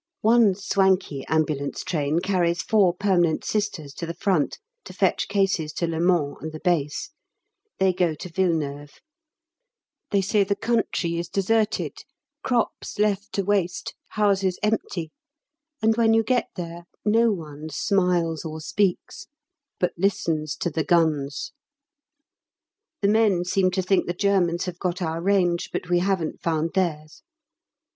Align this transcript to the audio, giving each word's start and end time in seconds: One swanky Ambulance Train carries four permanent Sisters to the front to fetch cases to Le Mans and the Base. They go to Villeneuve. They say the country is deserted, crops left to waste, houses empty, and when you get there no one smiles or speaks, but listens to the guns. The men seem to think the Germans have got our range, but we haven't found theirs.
One 0.21 0.55
swanky 0.55 1.23
Ambulance 1.27 1.83
Train 1.83 2.21
carries 2.21 2.63
four 2.63 2.91
permanent 2.95 3.45
Sisters 3.45 3.93
to 3.93 4.07
the 4.07 4.15
front 4.15 4.57
to 4.85 4.93
fetch 4.93 5.27
cases 5.27 5.71
to 5.73 5.85
Le 5.85 5.99
Mans 5.99 6.37
and 6.41 6.51
the 6.51 6.59
Base. 6.59 7.11
They 7.77 7.93
go 7.93 8.15
to 8.15 8.27
Villeneuve. 8.27 8.99
They 10.09 10.21
say 10.23 10.43
the 10.43 10.55
country 10.55 11.17
is 11.19 11.29
deserted, 11.29 11.99
crops 12.43 12.97
left 12.97 13.31
to 13.33 13.43
waste, 13.45 13.93
houses 14.07 14.57
empty, 14.63 15.11
and 15.83 15.95
when 15.95 16.15
you 16.15 16.23
get 16.23 16.47
there 16.55 16.85
no 17.05 17.31
one 17.31 17.69
smiles 17.69 18.43
or 18.43 18.59
speaks, 18.59 19.27
but 19.79 19.93
listens 19.99 20.55
to 20.55 20.71
the 20.71 20.83
guns. 20.83 21.51
The 23.01 23.07
men 23.07 23.45
seem 23.45 23.69
to 23.69 23.83
think 23.83 24.07
the 24.07 24.15
Germans 24.15 24.65
have 24.65 24.79
got 24.79 24.99
our 24.99 25.21
range, 25.21 25.69
but 25.71 25.89
we 25.91 25.99
haven't 25.99 26.41
found 26.41 26.71
theirs. 26.73 27.21